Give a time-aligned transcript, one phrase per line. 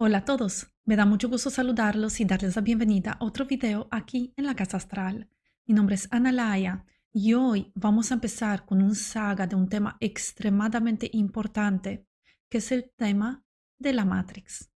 [0.00, 3.88] Hola a todos, me da mucho gusto saludarlos y darles la bienvenida a otro video
[3.90, 5.28] aquí en la Casa Astral.
[5.66, 9.68] Mi nombre es Ana Laia y hoy vamos a empezar con un saga de un
[9.68, 12.06] tema extremadamente importante,
[12.48, 13.44] que es el tema
[13.80, 14.70] de la Matrix.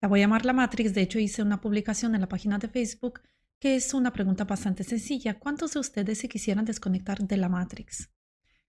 [0.00, 2.68] La voy a llamar la Matrix, de hecho hice una publicación en la página de
[2.68, 3.20] Facebook
[3.58, 5.38] que es una pregunta bastante sencilla.
[5.38, 8.10] ¿Cuántos de ustedes se quisieran desconectar de la Matrix?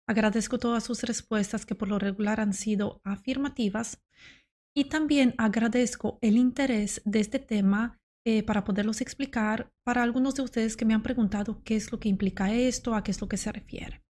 [0.09, 4.03] Agradezco todas sus respuestas que por lo regular han sido afirmativas
[4.75, 10.43] y también agradezco el interés de este tema eh, para poderlos explicar para algunos de
[10.43, 13.29] ustedes que me han preguntado qué es lo que implica esto, a qué es lo
[13.29, 14.03] que se refiere.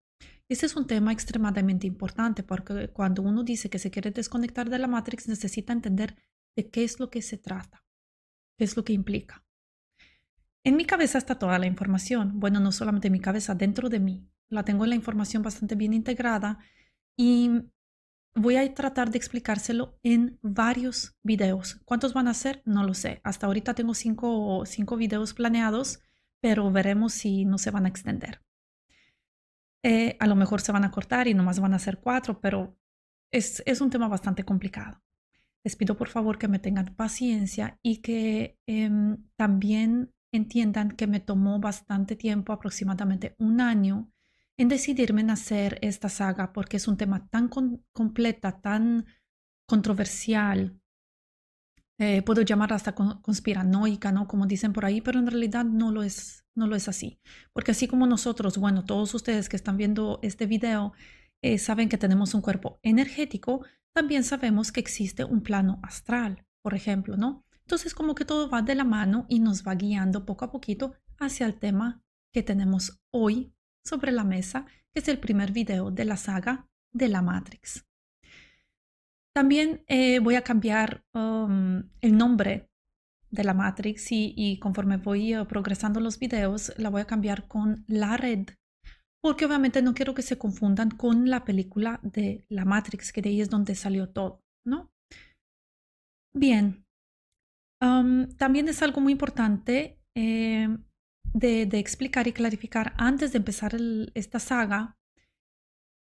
[0.49, 4.79] Este es un tema extremadamente importante porque cuando uno dice que se quiere desconectar de
[4.79, 6.15] la Matrix necesita entender
[6.55, 7.83] de qué es lo que se trata,
[8.57, 9.43] qué es lo que implica.
[10.63, 13.99] En mi cabeza está toda la información, bueno, no solamente en mi cabeza, dentro de
[13.99, 14.27] mí.
[14.49, 16.59] La tengo la información bastante bien integrada
[17.17, 17.51] y
[18.37, 21.79] Voy a tratar de explicárselo en varios videos.
[21.85, 22.61] ¿Cuántos van a ser?
[22.65, 23.21] No lo sé.
[23.23, 26.01] Hasta ahorita tengo cinco, cinco videos planeados,
[26.41, 28.41] pero veremos si no se van a extender.
[29.83, 32.77] Eh, a lo mejor se van a cortar y nomás van a ser cuatro, pero
[33.31, 35.01] es, un tema bastante complicado.
[35.63, 41.21] Les pido por favor que me tengan paciencia y que em, también entiendan que me
[41.21, 44.11] tomó bastante tiempo, aproximadamente un año,
[44.57, 47.49] en decidirme en hacer esta saga porque es un tema tan
[47.93, 49.05] completa, tan
[49.67, 50.79] controversial.
[51.97, 54.27] Eh, puedo llamar hasta conspiranoica, ¿no?
[54.27, 57.19] Como dicen por ahí, pero en realidad no lo es, no lo es así.
[57.53, 60.93] Porque así como nosotros, bueno, todos ustedes que están viendo este video
[61.41, 66.73] eh, saben que tenemos un cuerpo energético, también sabemos que existe un plano astral, por
[66.73, 67.45] ejemplo, ¿no?
[67.61, 70.93] Entonces como que todo va de la mano y nos va guiando poco a poquito
[71.17, 72.03] hacia el tema
[72.33, 73.54] que tenemos hoy
[73.85, 77.85] sobre la mesa, que es el primer video de la saga de la Matrix.
[79.35, 82.69] También eh, voy a cambiar um, el nombre
[83.31, 87.83] de la Matrix y, conforme voy uh, progresando los videos, la voy a cambiar con
[87.87, 88.47] la red,
[89.21, 93.29] porque obviamente no quiero que se confundan con la película de la Matrix, que de
[93.29, 94.89] ahí es donde salió todo, ¿no?
[96.33, 96.85] Bien,
[97.81, 100.69] um, también es algo muy importante eh,
[101.33, 103.75] de, explicar y clarificar antes de empezar
[104.13, 104.97] esta saga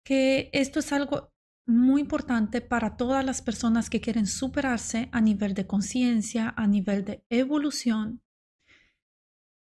[0.04, 1.32] que esto es algo
[1.68, 7.06] muy importante para todas las personas que quieren superarse a nivel de conciencia, a nivel
[7.06, 8.22] de evolución,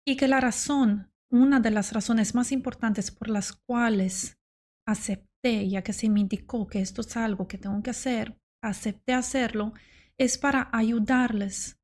[0.06, 4.38] y que la razón, una de las razones más importantes por las cuales
[4.88, 9.14] acepté, ya que se me indicó que esto es algo que tengo que hacer, acepté
[9.14, 9.74] hacerlo,
[10.18, 11.77] es para ayudarles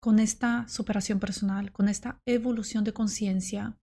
[0.00, 3.78] con esta superación personal, con esta evolución de conciencia,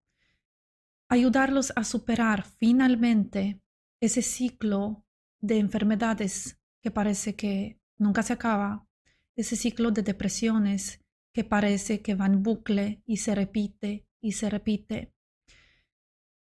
[1.09, 3.61] ayudarlos a superar finalmente
[4.01, 5.05] ese ciclo
[5.39, 8.87] de enfermedades que parece que nunca se acaba,
[9.35, 10.99] ese ciclo de depresiones
[11.33, 15.13] que parece que va en bucle y se repite y se repite,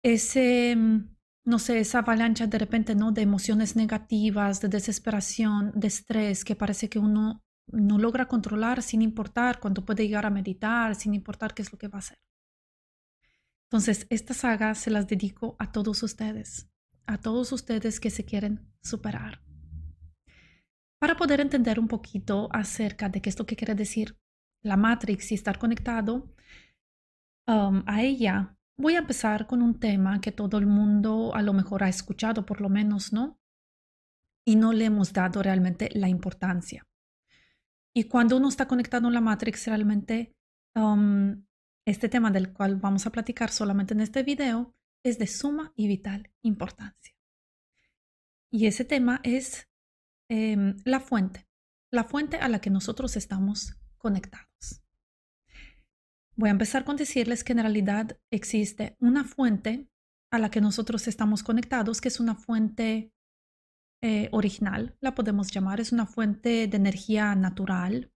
[0.03, 3.11] ese, mm, no sé, esa avalancha de repente, ¿no?
[3.11, 9.01] De emociones negativas, de desesperación, de estrés, que parece que uno no logra controlar sin
[9.01, 12.19] importar cuándo puede llegar a meditar, sin importar qué es lo que va a hacer.
[13.65, 16.69] Entonces, esta saga se las dedico a todos ustedes,
[17.07, 19.41] a todos ustedes que se quieren superar.
[20.99, 24.17] Para poder entender un poquito acerca de qué es lo que quiere decir
[24.61, 26.33] la Matrix y estar conectado
[27.47, 31.53] um, a ella, voy a empezar con un tema que todo el mundo a lo
[31.53, 33.39] mejor ha escuchado, por lo menos, ¿no?
[34.45, 36.85] Y no le hemos dado realmente la importancia.
[37.93, 40.35] Y cuando uno está conectado en la Matrix, realmente
[40.75, 41.45] um,
[41.85, 45.87] este tema del cual vamos a platicar solamente en este video es de suma y
[45.87, 47.15] vital importancia.
[48.51, 49.69] Y ese tema es
[50.29, 51.47] em, la fuente,
[51.91, 54.81] la fuente a la que nosotros estamos conectados.
[56.35, 59.87] Voy a empezar con decirles que en realidad existe una fuente
[60.31, 63.13] a la que nosotros estamos conectados, que es una fuente
[64.05, 68.11] eh, original, la podemos llamar, es una fuente de energía natural.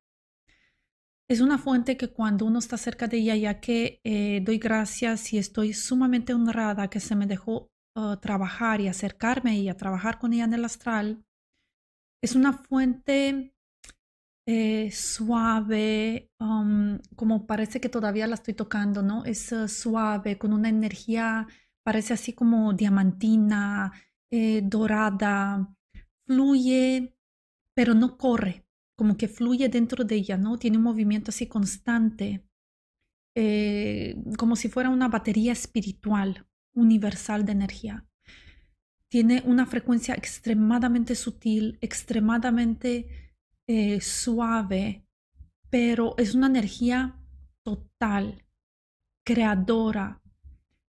[1.30, 5.32] Es una fuente que cuando uno está cerca de ella, ya que eh, doy gracias
[5.32, 10.20] y estoy sumamente honrada que se me dejó uh, trabajar y acercarme y a trabajar
[10.20, 11.24] con ella en el astral,
[12.22, 13.56] es una fuente
[14.46, 19.24] eh, suave, um, como parece que todavía la estoy tocando, ¿no?
[19.24, 21.48] Es uh, suave, con una energía,
[21.82, 23.94] parece así como diamantina,
[24.64, 25.77] dorada,
[26.28, 27.16] fluye,
[27.74, 28.66] pero no corre,
[28.96, 30.58] como que fluye dentro de ella, ¿no?
[30.58, 32.46] Tiene un movimiento así constante,
[33.36, 36.46] eh, como si fuera una batería espiritual,
[36.76, 38.08] universal de energía.
[39.10, 43.32] Tiene una frecuencia extremadamente sutil, extremadamente
[43.68, 45.08] eh, suave,
[45.70, 47.20] pero es una energía
[47.64, 48.44] total,
[49.26, 50.22] creadora,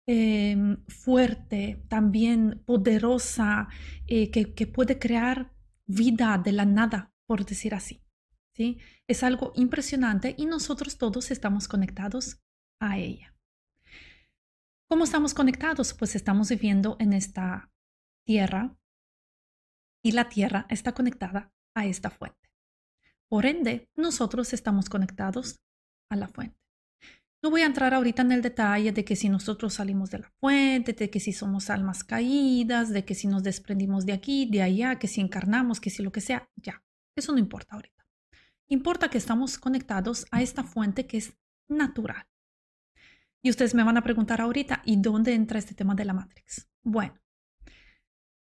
[0.06, 3.68] em, fuerte, también poderosa,
[4.06, 5.52] eh, que, que, puede crear
[5.86, 8.02] vida de la nada, por decir así.
[8.54, 8.78] ¿sí?
[9.08, 12.40] Es algo impresionante y nosotros todos estamos conectados
[12.80, 13.34] a ella.
[14.88, 15.94] ¿Cómo estamos conectados?
[15.94, 17.72] Pues estamos viviendo en esta
[18.26, 18.76] tierra
[20.04, 22.50] y la tierra está conectada a esta fuente.
[23.28, 25.60] Por ende, nosotros estamos conectados
[26.10, 26.63] a la fuente.
[27.44, 30.32] No voy a entrar ahorita en el detalle de que si nosotros salimos de la
[30.40, 34.62] fuente, de que si somos almas caídas, de que si nos desprendimos de aquí, de
[34.62, 36.82] allá, que si encarnamos, que si lo que sea, ya.
[37.14, 38.08] Eso no importa ahorita.
[38.68, 41.36] Importa que estamos conectados a esta fuente que es
[41.68, 42.26] natural.
[43.42, 46.70] Y ustedes me van a preguntar ahorita, ¿y dónde entra este tema de la Matrix?
[46.82, 47.20] Bueno,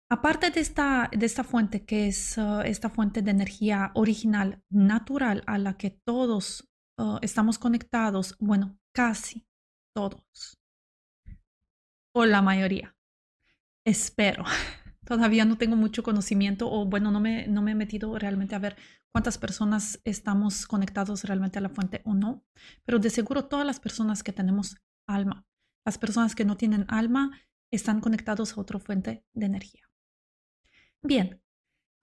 [0.10, 5.44] aparte de esta, de esta fuente, que es uh, esta fuente de energía original, natural,
[5.48, 9.46] a la que todos uh, estamos conectados, bueno, casi
[9.94, 10.60] todos,
[12.14, 12.96] o la mayoría,
[13.86, 14.44] espero.
[15.06, 18.60] Todavía no tengo mucho conocimiento o bueno, no me, no me he metido realmente a
[18.60, 18.78] ver
[19.12, 22.46] cuántas personas estamos conectados realmente a la fuente o no,
[22.86, 24.78] pero de seguro todas las personas que tenemos
[25.08, 25.46] alma,
[25.86, 27.32] las personas que no tienen alma,
[27.72, 29.90] están conectados a otra fuente de energía.
[31.02, 31.42] Bien,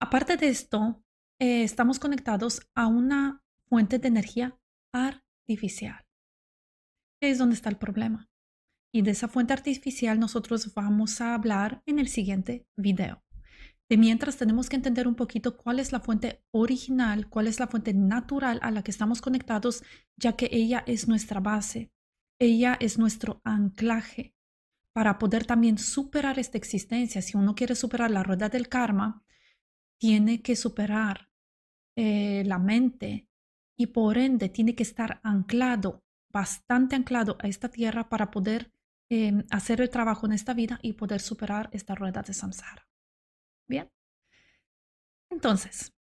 [0.00, 1.02] aparte de esto,
[1.38, 4.58] eh, estamos conectados a una fuente de energía
[4.92, 6.07] artificial.
[7.20, 8.28] Es donde está el problema.
[8.92, 13.22] Y de esa fuente artificial nosotros vamos a hablar en el siguiente video.
[13.88, 17.68] De mientras tenemos que entender un poquito cuál es la fuente original, cuál es la
[17.68, 19.82] fuente natural a la que estamos conectados,
[20.16, 21.90] ya que ella es nuestra base,
[22.38, 24.34] ella es nuestro anclaje
[24.92, 27.22] para poder también superar esta existencia.
[27.22, 29.22] Si uno quiere superar la rueda del karma,
[29.98, 31.30] tiene que superar
[31.96, 33.28] eh, la mente
[33.76, 38.72] y por ende tiene que estar anclado, bastante anclado a esta tierra para poder
[39.10, 42.86] em, hacer el trabajo en esta vida y poder superar esta rueda de samsara.
[43.66, 43.90] Bien.
[45.30, 45.94] Entonces,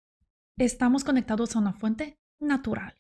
[0.57, 2.95] estamos conectados a una fuente natural.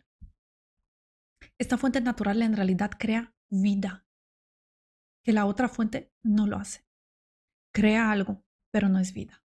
[1.57, 4.05] Esta fuente natural en realidad crea vida,
[5.23, 6.85] que la otra fuente no lo hace.
[7.73, 9.43] Crea algo, pero no es vida.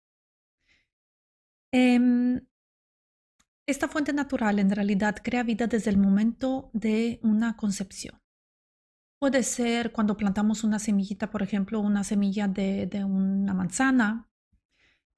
[1.73, 2.48] Em,
[3.70, 8.20] esta fuente natural en realidad crea vida desde el momento de una concepción.
[9.20, 14.29] Puede ser cuando plantamos una semillita, por ejemplo, una semilla de una manzana,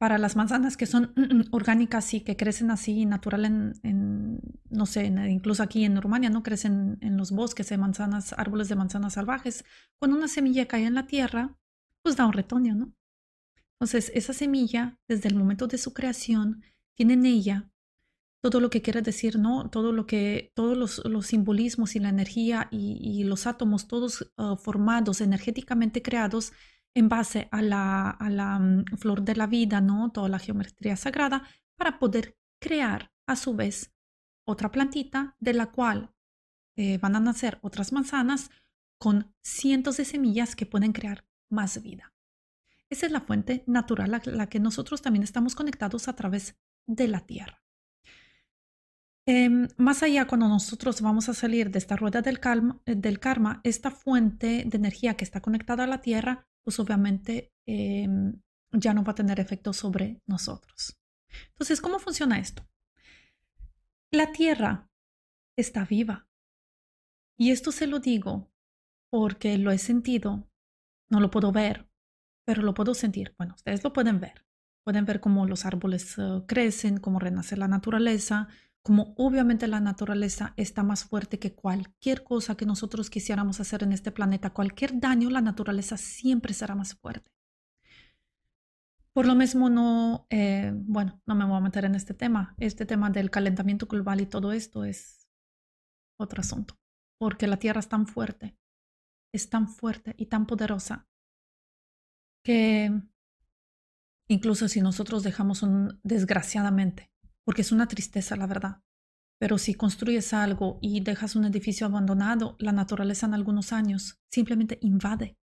[0.01, 1.13] para las manzanas que son
[1.53, 6.43] orgánicas y que crecen así natural en, no sé, incluso aquí en Rumania, ¿no?
[6.43, 9.63] Crecen en los bosques de manzanas, árboles de manzanas salvajes.
[9.99, 11.55] Cuando una semilla cae en la tierra,
[12.03, 12.95] pues da un retoño, ¿no?
[13.75, 16.63] Entonces, esa semilla, desde el momento de su creación,
[16.95, 17.70] tiene en ella
[18.43, 19.69] todo lo que quiere decir, ¿no?
[19.69, 25.21] Todo lo que, todos los, simbolismos y la energía y, los átomos, todos uh, formados,
[25.21, 26.53] energéticamente creados,
[26.95, 30.11] en base a la, a la mm, flor de la vida, ¿no?
[30.11, 31.45] Toda la geometría sagrada,
[31.77, 33.95] para poder crear a su vez
[34.47, 36.13] otra plantita de la cual
[36.77, 38.51] eh, van a nacer otras manzanas
[38.99, 42.13] con cientos de semillas que pueden crear más vida.
[42.91, 47.07] Esa es la fuente natural a la que nosotros también estamos conectados a través de
[47.07, 47.63] la tierra.
[49.33, 52.41] Em, más allá, cuando nosotros vamos a salir de esta rueda del,
[52.85, 58.41] del karma, esta fuente de energía que está conectada a la tierra pues obviamente em,
[58.73, 60.99] ya no va a tener efecto sobre nosotros.
[61.51, 62.67] Entonces, ¿cómo funciona esto?
[64.11, 64.89] La Tierra
[65.57, 66.29] está viva.
[67.39, 68.51] Y esto se lo digo
[69.11, 70.49] porque lo he sentido,
[71.09, 71.89] no lo puedo ver,
[72.45, 73.35] pero lo puedo sentir.
[73.39, 74.45] Bueno, ustedes lo pueden ver.
[74.85, 78.49] Pueden ver cómo los árboles eh, crecen, cómo renace la naturaleza,
[78.83, 83.93] como obviamente la naturaleza está más fuerte que cualquier cosa que nosotros quisiéramos hacer en
[83.93, 87.31] este planeta, cualquier daño, la naturaleza siempre será más fuerte.
[89.13, 92.55] Por lo mismo, no, eh, bueno, no me voy a meter en este tema.
[92.59, 95.29] Este tema del calentamiento global y todo esto es
[96.19, 96.79] otro asunto,
[97.19, 98.57] porque la Tierra es tan fuerte,
[99.33, 101.09] es tan fuerte y tan poderosa
[102.45, 103.03] que
[104.29, 107.11] incluso si nosotros dejamos un, desgraciadamente,
[107.45, 108.83] porque es una tristeza, la verdad.
[109.41, 114.79] Pero si construyes algo y dejas un edificio abandonado, la naturaleza en algunos años simplemente
[114.83, 115.39] invade,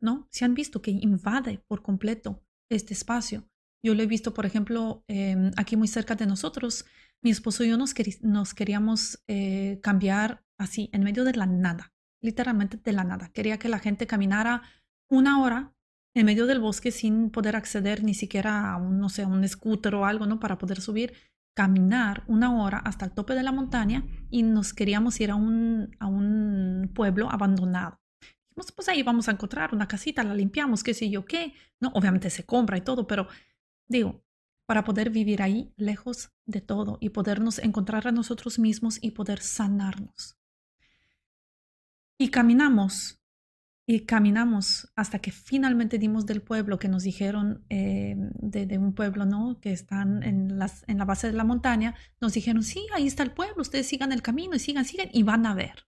[0.00, 0.28] ¿no?
[0.30, 3.48] Se han visto que invade por completo este espacio.
[3.82, 6.84] Yo lo he visto, por ejemplo, em, aquí muy cerca de nosotros.
[7.22, 12.76] Mi esposo y yo nos, queríamos eh, cambiar así, en medio de la nada, literalmente
[12.76, 13.30] de la nada.
[13.32, 14.62] Quería que la gente caminara
[15.10, 15.74] una hora
[16.14, 19.94] en medio del bosque sin poder acceder ni siquiera a un, no sé, un scooter
[19.94, 20.40] o algo, ¿no?
[20.40, 21.14] Para poder subir
[21.54, 25.94] caminar una hora hasta el tope de la montaña y nos queríamos ir a un,
[25.98, 28.00] a un pueblo abandonado.
[28.48, 31.54] Dijimos, pues ahí vamos a encontrar una casita, la limpiamos, qué sé yo qué.
[31.80, 33.28] No, obviamente se compra y todo, pero
[33.88, 34.22] digo,
[34.66, 39.40] para poder vivir ahí lejos de todo y podernos encontrar a nosotros mismos y poder
[39.40, 40.38] sanarnos.
[42.18, 43.21] Y caminamos
[43.94, 49.26] y caminamos hasta que finalmente dimos del pueblo que nos dijeron, eh, de, un pueblo,
[49.26, 49.60] ¿no?
[49.60, 53.32] Que están en, en la base de la montaña, nos dijeron, sí, ahí está el
[53.32, 55.86] pueblo, ustedes sigan el camino y sigan, sigan y van a ver.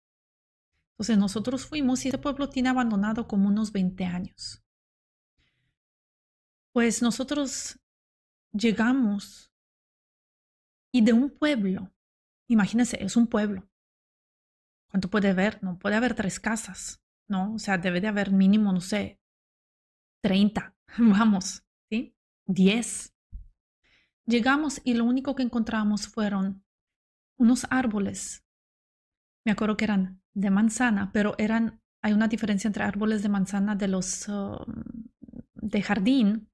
[0.92, 4.62] Entonces nosotros fuimos y ese pueblo tiene abandonado como unos 20 años.
[6.72, 7.80] Pues nosotros
[8.52, 9.50] llegamos
[10.92, 11.90] y de un pueblo,
[12.48, 13.66] imagínense, es un pueblo.
[14.90, 15.62] ¿Cuánto puede haber?
[15.62, 17.54] No puede haber tres casas ¿no?
[17.54, 19.20] O sea, debe de haber mínimo, no sé,
[20.22, 22.14] 30, vamos, ¿sí?
[22.46, 23.14] 10.
[24.26, 26.64] Llegamos y lo único que encontramos fueron
[27.36, 28.44] unos árboles.
[29.44, 33.76] Me acuerdo que eran de manzana, pero eran, hay una diferencia entre árboles de manzana
[33.76, 34.64] de los um,
[35.54, 36.50] de jardín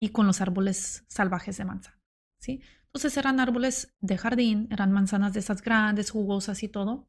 [0.00, 2.00] y con los árboles salvajes de manzana,
[2.38, 2.60] ¿sí?
[2.86, 7.08] Entonces eran árboles de jardín, eran manzanas de esas grandes, jugosas y todo,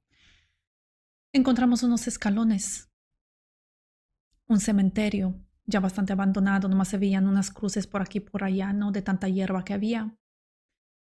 [1.37, 2.91] encontramos unos escalones,
[4.47, 8.91] un cementerio ya bastante abandonado, nomás se veían unas cruces por aquí por allá, ¿no?
[8.91, 10.17] De tanta hierba que había.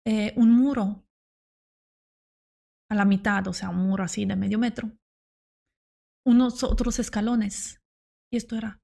[0.07, 1.05] Eh, un muro
[2.91, 4.91] a la mitad, o sea, un muro así de medio metro.
[6.25, 7.83] Unos otros escalones.
[8.31, 8.81] Y esto era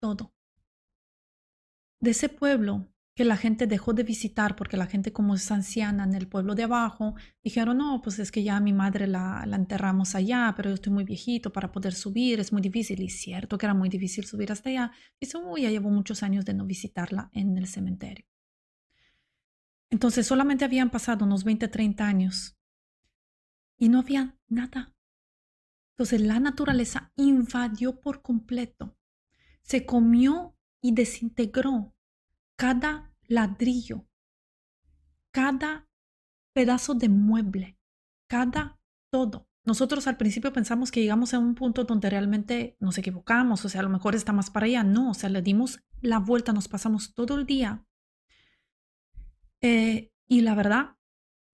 [0.00, 0.32] todo.
[2.00, 6.04] De ese pueblo que la gente dejó de visitar porque la gente como es anciana
[6.04, 10.14] en el pueblo de abajo, dijeron, no, pues es que ya mi madre la, enterramos
[10.14, 13.00] allá, pero yo estoy muy viejito para poder subir, es muy difícil.
[13.00, 14.92] Y cierto que era muy difícil subir hasta allá.
[15.18, 18.26] Dice, uy, ya llevo muchos años de no visitarla en el cementerio.
[19.88, 22.58] Entonces solamente habían pasado unos 20, 30 años
[23.78, 24.94] y no había nada.
[25.94, 28.98] Entonces la naturaleza invadió por completo,
[29.62, 31.95] se comió y desintegró
[32.56, 34.08] cada ladrillo,
[35.30, 35.88] cada
[36.52, 37.78] pedazo de mueble,
[38.28, 39.48] cada todo.
[39.64, 43.80] Nosotros al principio pensamos que llegamos a un punto donde realmente nos equivocamos, o sea,
[43.80, 44.84] a lo mejor está más para allá.
[44.84, 47.84] No, o sea, le dimos la vuelta, nos pasamos todo el día.
[49.60, 50.96] Eh, y la verdad,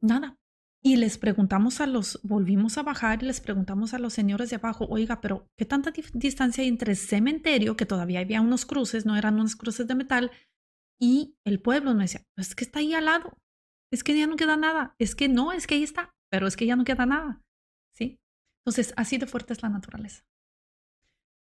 [0.01, 0.39] nada.
[0.85, 4.57] Y les preguntamos a los, volvimos a bajar y les preguntamos a los señores de
[4.57, 9.07] abajo, oiga, pero ¿qué tanta distancia hay entre el cementerio, que todavía había unos cruces,
[9.07, 10.33] no eran unas cruces de metal,
[11.03, 13.37] y el pueblo me decía, es que está ahí al lado,
[13.91, 16.55] es que ya no queda nada, es que no, es que ahí está, pero es
[16.55, 17.43] que ya no queda nada.
[17.93, 18.21] ¿Sí?
[18.61, 20.25] Entonces, así de fuerte es la naturaleza.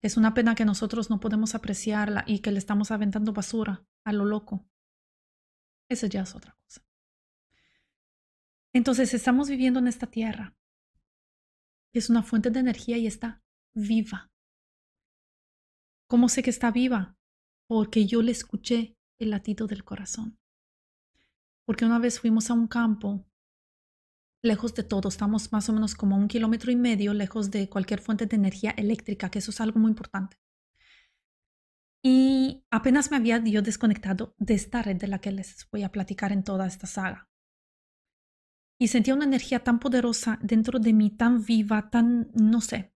[0.03, 4.13] Es una pena que nosotros no podemos apreciarla y que le estamos aventando basura a
[4.13, 4.69] lo loco.
[5.89, 6.87] Eso ya es otra cosa.
[8.75, 10.55] Entonces, estamos viviendo en esta tierra,
[11.95, 13.43] que es una fuente de energía y está
[13.75, 14.31] viva.
[16.11, 17.17] ¿Cómo sé que está viva?
[17.67, 20.39] Porque yo le escuché el latido del corazón.
[21.65, 23.27] Porque una vez fuimos a un campo,
[24.43, 28.01] lejos de todo, estamos más o menos como un kilómetro y medio lejos de cualquier
[28.01, 30.39] fuente de energía eléctrica, que eso es algo muy importante.
[32.03, 35.91] Y apenas me había yo desconectado de esta red de la que les voy a
[35.91, 37.29] platicar en toda esta saga.
[38.79, 42.95] Y sentía una energía tan poderosa dentro de mí, tan viva, tan, no sé.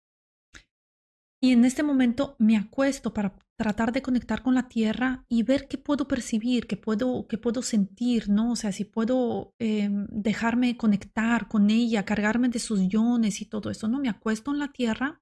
[1.40, 5.66] Y en este momento me acuesto para tratar de conectar con la tierra y ver
[5.66, 8.52] qué puedo percibir, qué puedo, qué puedo sentir, ¿no?
[8.52, 13.70] O sea, si puedo em, dejarme conectar con ella, cargarme de sus iones y todo
[13.70, 13.98] eso, ¿no?
[13.98, 15.20] Me acuesto en la tierra,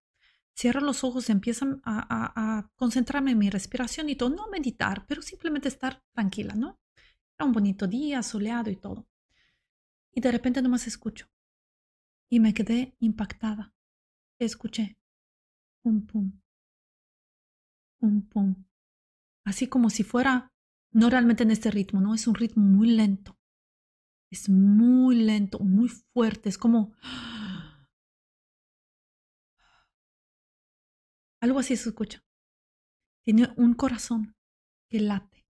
[0.55, 5.69] cierro los ojos, empiezo a, concentrarme en mi respiración y todo, no meditar, pero simplemente
[5.69, 6.79] estar tranquila, ¿no?
[7.39, 9.09] Era un bonito día, soleado y todo.
[10.13, 11.27] Y de repente nomás escucho.
[12.29, 13.73] Y me quedé impactada.
[14.39, 14.99] Escuché.
[15.83, 16.33] Pum, pum,
[18.07, 18.65] pum, pum.
[19.45, 20.53] Así como si fuera,
[20.93, 22.15] no realmente en este ritmo, ¿no?
[22.15, 23.39] Es un ritmo muy lento.
[24.31, 26.49] Es muy lento, muy fuerte.
[26.49, 26.95] Es como...
[31.43, 32.25] Algo así se escucha.
[33.25, 34.35] Tiene un corazón
[34.91, 35.47] que late.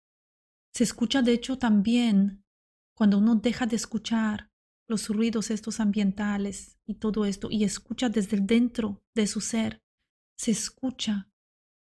[0.72, 2.44] Se escucha, de hecho, también
[2.96, 4.50] cuando uno deja de escuchar
[4.88, 9.82] los ruidos estos ambientales y todo esto y escucha desde dentro de su ser,
[10.36, 11.33] se escucha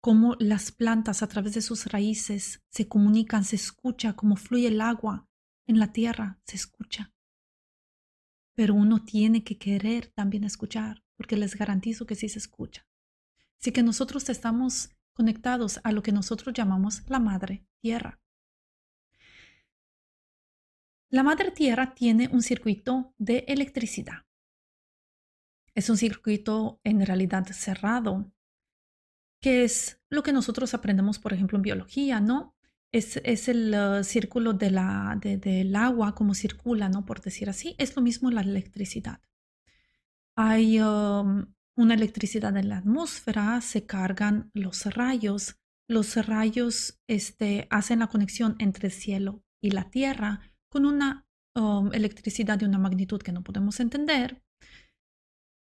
[0.04, 4.82] cómo las plantas a través de sus raíces se comunican, se escucha cómo fluye el
[4.82, 5.30] agua
[5.66, 7.14] en la tierra, se escucha.
[8.54, 12.86] Pero uno tiene que querer también escuchar, porque les garantizo que sí se escucha.
[13.62, 18.20] Así que nosotros estamos conectados a lo que nosotros llamamos la madre tierra.
[21.10, 24.26] La madre tierra tiene un circuito de electricidad.
[25.76, 28.33] Es un circuito en realidad cerrado,
[29.44, 32.56] que es lo que nosotros aprendemos, por ejemplo, en biología, ¿no?
[32.94, 33.18] Es,
[33.50, 37.06] el uh, círculo de la, del agua, como circula, ¿no?
[37.06, 37.76] Por decir así.
[37.78, 39.20] Es lo mismo la electricidad.
[40.38, 45.58] Hay um, una electricidad en la atmósfera, se cargan los rayos.
[45.90, 51.92] Los rayos este, hacen la conexión entre el cielo y la tierra con una um,
[51.94, 54.42] electricidad de una magnitud que no podemos entender.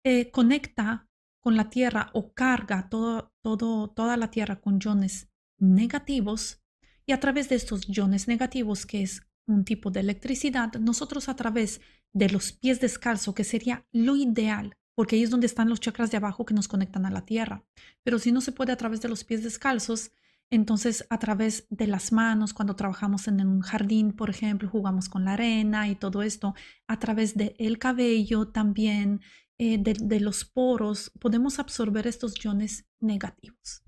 [0.04, 1.09] Eh, conecta
[1.40, 5.28] con la tierra o carga todo, todo, toda la tierra con iones
[5.58, 6.62] negativos
[7.06, 11.36] y a través de estos iones negativos, que es un tipo de electricidad, nosotros a
[11.36, 11.80] través
[12.12, 16.10] de los pies descalzos, que sería lo ideal, porque ahí es donde están los chakras
[16.10, 17.64] de abajo que nos conectan a la tierra.
[18.04, 20.12] Pero si no se puede a través de los pies descalzos,
[20.50, 25.24] entonces a través de las manos, cuando trabajamos en un jardín, por ejemplo, jugamos con
[25.24, 26.54] la arena y todo esto,
[26.88, 29.20] a través del cabello también,
[29.62, 33.84] eh, de, los poros, podemos absorber estos iones negativos.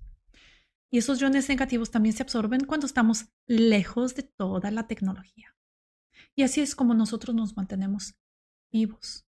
[0.91, 5.57] Y esos iones negativos también se absorben cuando estamos lejos de toda la tecnología.
[6.35, 8.19] Y así es como nosotros nos mantenemos
[8.71, 9.27] vivos.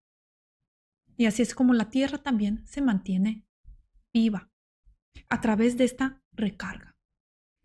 [1.17, 3.47] Y así es como la Tierra también se mantiene
[4.13, 4.53] viva
[5.31, 6.95] a través de esta recarga.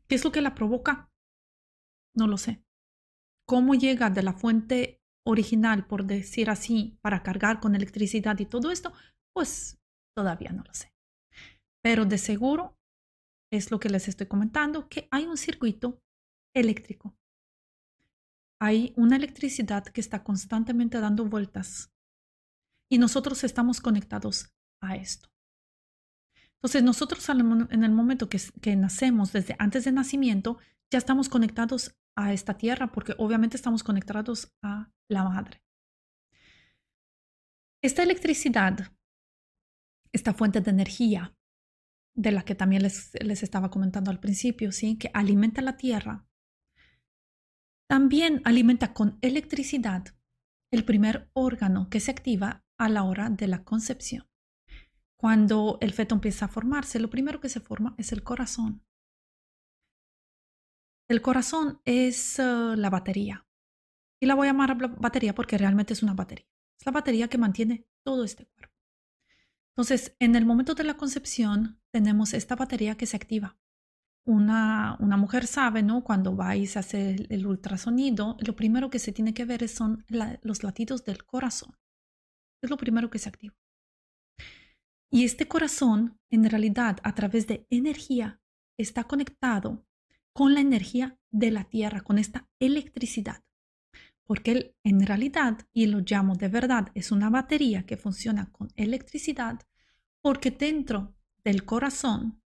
[0.07, 1.11] ¿Qué es lo que la provoca?
[2.15, 2.63] No lo sé.
[3.45, 8.71] ¿Cómo llega de la fuente original, por decir así, para cargar con electricidad y todo
[8.71, 8.93] esto,
[9.33, 9.79] pues
[10.15, 10.93] todavía no lo sé.
[11.83, 12.77] Pero de seguro
[13.51, 16.01] es lo que les estoy comentando, que hay un circuito
[16.55, 17.15] eléctrico.
[18.61, 21.91] Hay una electricidad que está constantemente dando vueltas
[22.91, 25.29] y nosotros estamos conectados a esto.
[26.55, 30.57] Entonces nosotros en el momento que, que nacemos, desde antes de nacimiento,
[30.91, 35.63] ya estamos conectados a esta tierra porque obviamente estamos conectados a la madre.
[37.81, 38.91] Esta electricidad,
[40.11, 41.35] esta fuente de energía,
[42.15, 44.97] de la que también les, les estaba comentando al principio, ¿sí?
[44.97, 46.27] que alimenta la tierra,
[47.89, 50.05] también alimenta con electricidad
[50.71, 54.27] el primer órgano que se activa a la hora de la concepción.
[55.17, 58.83] Cuando el feto empieza a formarse, lo primero que se forma es el corazón.
[61.09, 63.47] El corazón es eh, la batería.
[64.21, 66.45] Y la voy a llamar batería porque realmente es una batería.
[66.79, 68.75] Es la batería que mantiene todo este cuerpo.
[69.71, 73.57] Entonces, en el momento de la concepción, tenemos esta batería que se activa.
[74.23, 76.03] Una, una mujer sabe, ¿no?
[76.03, 80.05] Cuando vais a hacer el ultrasonido, lo primero que se tiene que ver son
[80.43, 81.75] los latidos del corazón.
[82.61, 83.55] Es lo primero que se activa.
[85.11, 88.41] Y este corazón, en realidad, a través de energía,
[88.77, 89.88] está conectado
[90.39, 93.43] con la energía de la Tierra, con esta electricidad.
[94.23, 99.59] Porque en realidad, y lo llamo de verdad, es una batería que funciona con electricidad,
[100.21, 102.41] porque dentro del corazón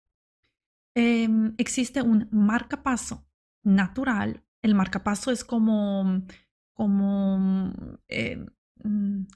[0.95, 3.27] em, existe un marcapaso
[3.63, 4.45] natural.
[4.61, 6.27] El marcapaso es como,
[6.75, 7.73] como,
[8.09, 8.45] em,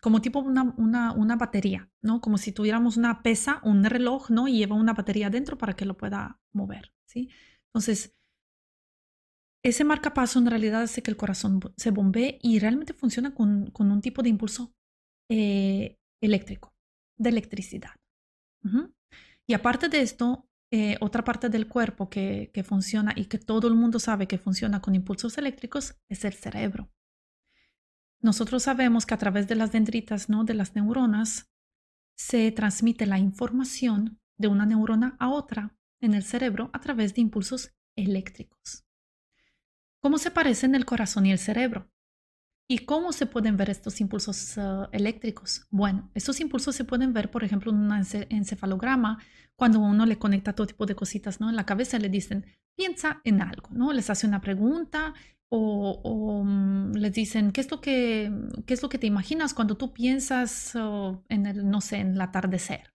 [0.02, 2.20] como tipo una, una, una, batería, ¿no?
[2.20, 4.46] Como si tuviéramos una pesa, un reloj, ¿no?
[4.46, 7.30] Y lleva una batería dentro para que lo pueda mover, ¿sí?
[7.68, 8.14] Entonces,
[9.62, 14.00] ese marcapaso en realidad hace que el corazón se bombee y realmente funciona con, un
[14.00, 14.74] tipo de impulso
[15.30, 16.74] eh, eléctrico,
[17.16, 17.92] de electricidad.
[19.46, 23.68] Y aparte de esto, eh, otra parte del cuerpo que, que, funciona y que todo
[23.68, 26.90] el mundo sabe que funciona con impulsos eléctricos es el cerebro.
[28.20, 30.44] Nosotros sabemos que a través de las dendritas, ¿no?
[30.44, 31.50] de las neuronas,
[32.16, 37.20] se transmite la información de una neurona a otra en el cerebro a través de
[37.20, 38.84] impulsos eléctricos.
[40.02, 41.88] ¿Cómo se parecen el corazón y el cerebro?
[42.68, 45.66] ¿Y cómo se pueden ver estos impulsos uh, eléctricos?
[45.70, 47.92] Bueno, estos impulsos se pueden ver, por ejemplo, en un
[48.30, 49.18] encefalograma,
[49.56, 51.50] cuando uno le conecta todo tipo de cositas ¿no?
[51.50, 53.92] en la cabeza, le dicen, piensa en algo, ¿no?
[53.92, 55.14] Les hace una pregunta
[55.50, 58.32] o, mm, les dicen, ¿qué es, lo que,
[58.66, 62.14] ¿qué es lo que te imaginas cuando tú piensas uh, en el, no sé, en
[62.14, 62.94] el atardecer?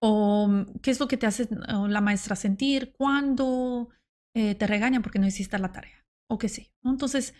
[0.00, 3.88] O mm, qué es lo que te hace uh, la maestra sentir cuando
[4.34, 6.72] eh, te regañan porque no hiciste la tarea o que sí.
[6.82, 7.34] Entonces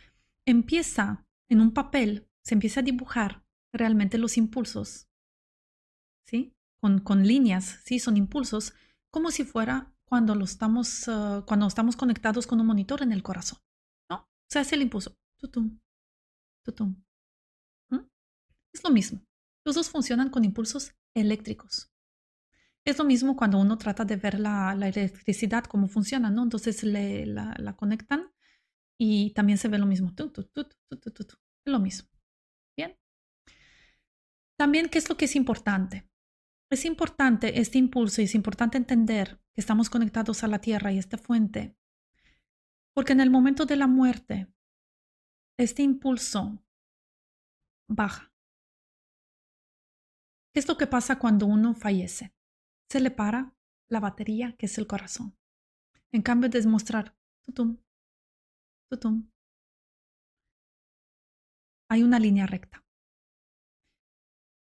[0.47, 5.09] empieza en un papel, se empieza a dibujar realmente los impulsos,
[6.27, 6.55] ¿sí?
[6.81, 7.99] Con, con líneas, ¿sí?
[7.99, 8.75] Son impulsos
[9.11, 13.59] como si fuera cuando, estamos, ah, cuando estamos conectados con un monitor en el corazón,
[14.11, 14.29] ¿no?
[14.51, 15.81] Se hace el impulso, tutum,
[16.65, 17.03] tutum.
[18.73, 19.25] Es lo mismo.
[19.65, 21.94] Los dos funcionan con impulsos eléctricos.
[22.87, 26.43] Es lo mismo cuando uno trata de ver la, electricidad, cómo funciona, ¿no?
[26.43, 28.31] Entonces la, conectan
[28.99, 30.13] y también se ve lo mismo.
[30.19, 32.11] Es lo mismo.
[32.77, 32.99] Bien.
[34.59, 36.11] También, ¿qué es lo que es importante?
[36.71, 40.99] Es importante este impulso y es importante entender que estamos conectados a la tierra y
[40.99, 41.77] esta fuente,
[42.95, 44.53] porque en el momento de la muerte,
[45.59, 46.63] este impulso
[47.89, 48.33] baja.
[50.53, 52.34] ¿Qué es lo que pasa cuando uno fallece?
[52.95, 53.53] Se le para
[53.89, 55.37] la batería, que es el corazón.
[56.13, 57.79] En cambio de demostrar, tutum,
[58.89, 59.33] tutum,
[61.91, 62.85] hay una línea recta.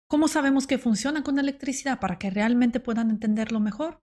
[0.08, 4.00] ¿Cómo sabemos que funciona con electricidad para que realmente puedan entenderlo mejor?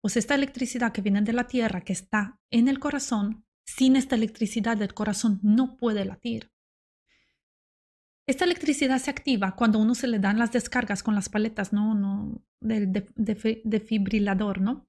[0.00, 4.14] Pues esta electricidad que viene de la Tierra, que está en el corazón, sin esta
[4.14, 6.50] electricidad el corazón no puede latir.
[8.30, 11.96] Esta electricidad se activa cuando uno se le dan las descargas con las paletas, no,
[11.96, 12.92] no, del
[13.64, 14.86] defibrilador, ¿no?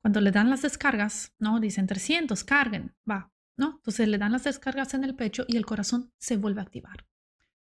[0.00, 1.60] Cuando le dan las descargas, ¿no?
[1.60, 3.74] Dicen 300, carguen, va, ¿no?
[3.76, 7.06] Entonces le dan las descargas en el pecho y el corazón se vuelve a activar.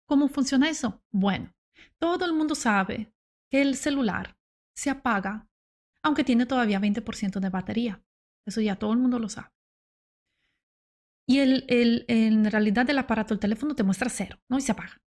[0.06, 1.04] ¿Cómo funciona eso?
[1.12, 1.54] Bueno,
[2.00, 3.14] todo el mundo sabe
[3.52, 4.38] que el celular
[4.78, 5.50] se apaga
[6.04, 8.02] aunque tiene todavía 20% de batería.
[8.46, 9.52] Eso ya todo el mundo lo sabe.
[11.28, 11.66] Y el,
[12.08, 14.58] en realidad el aparato, el teléfono te muestra cero, ¿no?
[14.58, 15.02] Y se apaga.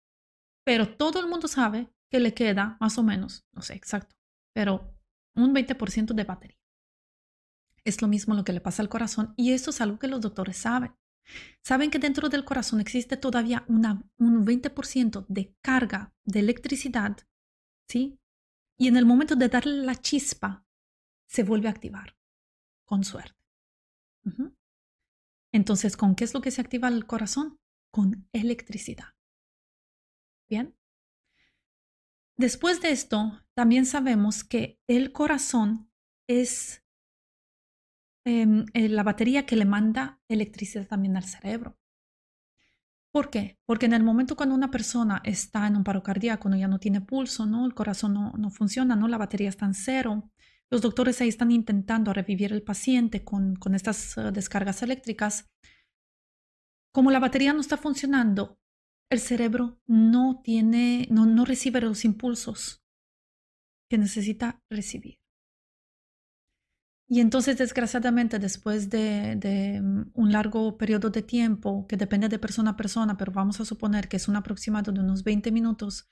[0.67, 4.17] Pero todo el mundo sabe que le queda más o menos, no sé exacto,
[4.53, 4.99] pero
[5.34, 6.60] un 20% de batería.
[7.86, 10.19] Es lo mismo lo que le pasa al corazón y eso es algo que los
[10.19, 10.93] doctores saben.
[11.63, 17.15] Saben que dentro del corazón existe todavía una, un 20% de carga de electricidad,
[17.88, 18.19] ¿sí?
[18.77, 20.65] Y en el momento de darle la chispa,
[21.30, 22.17] se vuelve a activar,
[22.86, 23.39] con suerte.
[25.53, 27.58] Entonces, ¿con qué es lo que se activa el corazón?
[27.89, 29.16] Con electricidad.
[30.49, 30.75] Bien.
[32.38, 35.91] Después de esto, también sabemos que el corazón
[36.27, 36.83] es
[38.29, 41.77] Em, eh, la batería que le manda electricidad también al cerebro.
[43.13, 43.57] ¿Por qué?
[43.65, 46.77] Porque en el momento cuando una persona está en un paro cardíaco, cuando ya no
[46.77, 47.65] tiene pulso, ¿no?
[47.65, 49.07] el corazón no, no funciona, ¿no?
[49.07, 50.29] la batería está en cero,
[50.69, 55.49] los doctores ahí están intentando revivir el paciente con, con estas uh, descargas eléctricas.
[56.91, 58.60] Como la batería no está funcionando,
[59.10, 62.84] el cerebro no tiene, no, no recibe los impulsos
[63.89, 65.20] que necesita recibir.
[67.10, 72.72] Y entonces, desgraciadamente, después de, mm, un largo periodo de tiempo, que depende de persona
[72.72, 76.10] a persona, pero vamos a suponer que es un aproximado de unos 20 minutos,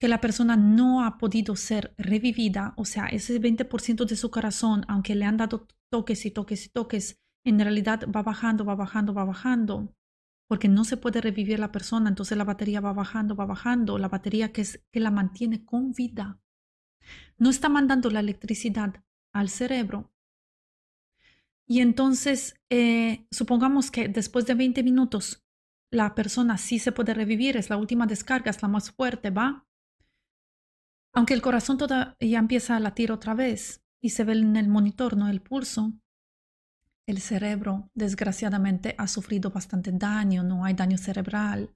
[0.00, 4.84] que la persona no ha podido ser revivida, o sea, ese 20% de su corazón,
[4.88, 9.14] aunque le han dado toques y toques y toques, en realidad va bajando, va bajando,
[9.14, 9.94] va bajando,
[10.48, 14.08] porque no se puede revivir la persona, entonces la batería va bajando, va bajando, la
[14.08, 16.40] batería que, es, que la mantiene con vida.
[17.36, 20.10] No está mandando la electricidad al cerebro.
[21.66, 25.44] Y entonces, eh, supongamos que después de 20 minutos
[25.90, 29.66] la persona sí se puede revivir, es la última descarga, es la más fuerte, ¿va?
[31.12, 35.16] Aunque el corazón todavía empieza a latir otra vez y se ve en el monitor,
[35.16, 35.28] ¿no?
[35.28, 35.92] El pulso,
[37.08, 41.74] el cerebro, desgraciadamente, ha sufrido bastante daño, no hay daño cerebral.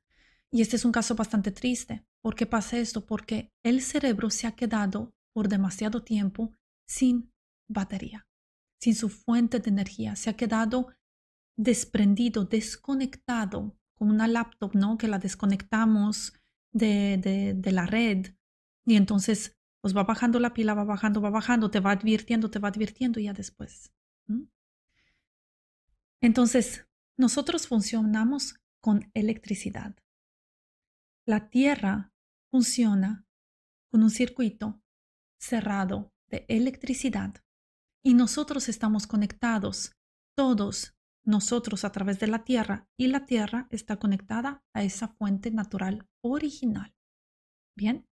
[0.52, 2.04] Y este es un caso bastante triste.
[2.20, 3.06] ¿Por qué pasa esto?
[3.06, 6.52] Porque el cerebro se ha quedado por demasiado tiempo
[6.86, 7.32] sin
[7.66, 8.26] batería,
[8.78, 10.16] sin su fuente de energía.
[10.16, 10.88] Se ha quedado
[11.56, 14.98] desprendido, desconectado, como una laptop, ¿no?
[14.98, 16.34] Que la desconectamos
[16.74, 18.34] de, de, la red
[18.84, 22.58] y entonces pues va bajando la pila, va bajando, va bajando, te va advirtiendo, te
[22.58, 23.92] va advirtiendo y ya después.
[26.22, 26.86] Entonces,
[27.18, 29.96] nosotros funcionamos con electricidad.
[31.26, 32.12] La Tierra
[32.50, 33.26] funciona
[33.90, 34.80] con un circuito
[35.40, 37.34] cerrado de electricidad
[38.04, 39.96] y nosotros estamos conectados,
[40.36, 45.50] todos nosotros a través de la Tierra, y la Tierra está conectada a esa fuente
[45.50, 46.94] natural original.
[47.76, 48.06] Bien.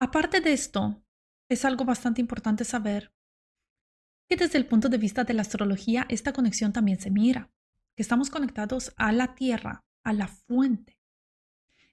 [0.00, 1.02] aparte de esto,
[1.50, 3.12] es algo bastante importante saber
[4.28, 7.50] que desde el punto de vista de la astrología, esta conexión también se mira,
[7.96, 11.00] que estamos conectados a la Tierra, a la fuente.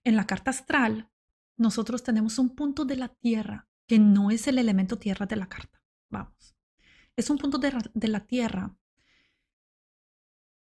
[0.04, 1.10] En la carta astral,
[1.58, 5.48] nosotros tenemos un punto de la Tierra que no es el elemento tierra de la
[5.48, 5.82] carta.
[6.10, 6.56] Vamos.
[7.16, 7.72] Es un punto de,
[8.08, 8.76] la tierra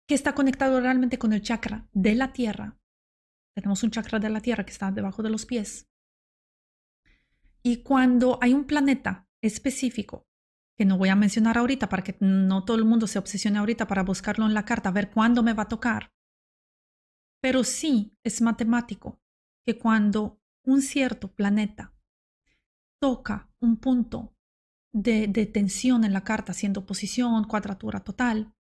[0.08, 2.80] que está conectado realmente con el chakra de la tierra.
[3.54, 5.90] Tenemos un chakra de la tierra que está debajo de los pies.
[7.64, 10.28] Y cuando hay un planeta específico,
[10.82, 13.86] que no voy a mencionar ahorita para que no todo el mundo se obsesione ahorita
[13.86, 16.12] para buscarlo en la carta, a ver cuándo me va a tocar.
[17.40, 19.22] Pero sí es matemático
[19.64, 21.94] que cuando un cierto planeta
[23.00, 24.36] toca un punto
[24.92, 28.52] de, de tensión en la carta, siendo posición, cuadratura total,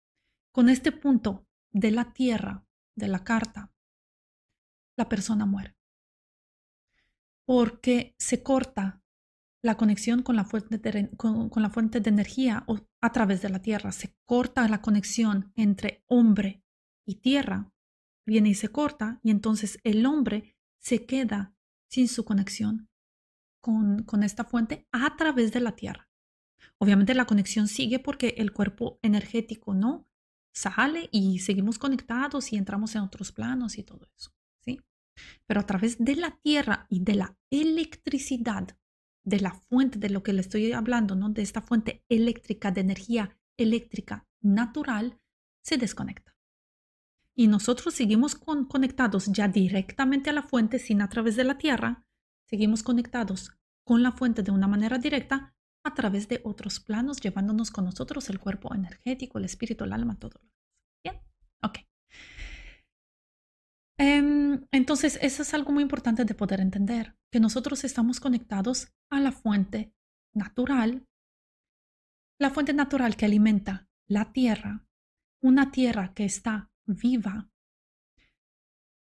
[0.53, 2.67] con este punto de la tierra,
[2.99, 3.73] de la carta,
[4.99, 5.75] la persona muere.
[7.47, 9.00] Porque se corta
[9.63, 12.65] la conexión con la fuente de, con, la fuente de energía
[13.01, 13.93] a través de la tierra.
[13.93, 16.63] Se corta la conexión entre hombre
[17.07, 17.73] y tierra.
[18.27, 21.55] Viene y se corta y entonces el hombre se queda
[21.89, 22.89] sin su conexión
[23.61, 26.09] con, con esta fuente a través de la tierra.
[26.79, 30.07] Obviamente la conexión sigue porque el cuerpo energético no
[30.53, 34.81] sale y seguimos conectados y entramos en otros planos y todo eso, ¿sí?
[35.47, 38.77] Pero a través de la tierra y de la electricidad,
[39.25, 41.29] de la fuente de lo que le estoy hablando, ¿no?
[41.31, 45.21] De esta fuente eléctrica, de energía eléctrica natural,
[45.63, 46.35] se desconecta.
[47.35, 52.07] Y nosotros seguimos conectados ya directamente a la fuente sin a través de la tierra,
[52.47, 53.53] seguimos conectados
[53.85, 55.55] con la fuente de una manera directa
[55.85, 60.19] a través de otros planos, llevándonos con nosotros el cuerpo energético, el espíritu, el alma,
[60.19, 60.51] todo lo
[61.03, 61.21] Bien,
[61.63, 61.79] ok.
[64.03, 69.21] Em, entonces, eso es algo muy importante de poder entender, que nosotros estamos conectados a
[69.21, 69.93] la fuente
[70.35, 71.07] natural,
[72.41, 74.89] la fuente natural que alimenta la tierra,
[75.43, 77.51] una tierra que está viva,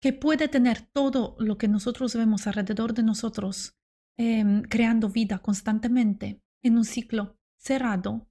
[0.01, 3.77] que puede tener todo lo que nosotros vemos alrededor de nosotros,
[4.17, 8.31] em, creando vida constantemente, en un ciclo cerrado,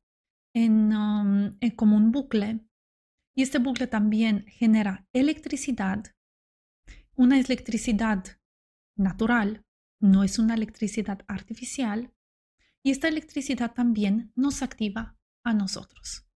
[0.55, 2.65] um, en, como un bucle.
[3.35, 6.14] Y este bucle también genera electricidad,
[7.15, 8.23] una electricidad
[8.95, 9.65] natural,
[9.99, 12.13] no es una electricidad artificial.
[12.83, 16.27] Y esta electricidad también nos activa a nosotros.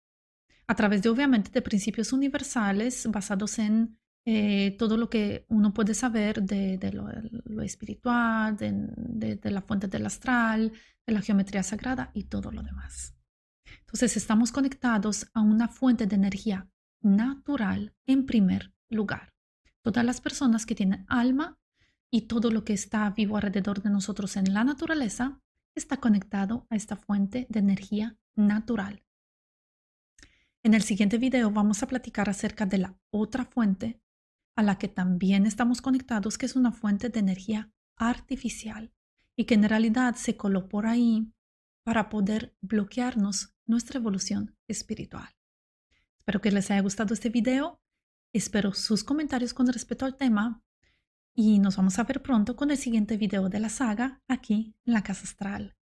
[0.68, 5.94] A través de, obviamente, de principios universales basados en eh, todo lo que uno puede
[5.94, 10.72] saber de, lo, espiritual, de, la fuente del astral,
[11.06, 13.16] de la geometría sagrada y todo lo demás.
[13.80, 16.70] Entonces estamos conectados a una fuente de energía
[17.02, 19.34] natural en primer lugar.
[19.82, 21.58] Todas las personas que tienen alma
[22.12, 25.42] y todo lo que está vivo alrededor de nosotros en la naturaleza
[25.76, 29.04] está conectado a esta fuente de energía natural.
[30.64, 34.02] En el siguiente video vamos a platicar acerca de la otra fuente
[34.58, 38.92] a la que también estamos conectados, que es una fuente de energía artificial
[39.38, 41.32] y que en realidad se coló por ahí
[41.84, 45.30] para poder bloquearnos nuestra evolución espiritual.
[46.18, 47.82] Espero que les haya gustado este video.
[48.32, 50.62] Espero sus comentarios con respecto al tema
[51.34, 54.94] y nos vamos a ver pronto con el siguiente video de la saga aquí en
[54.94, 55.79] la Casa Astral.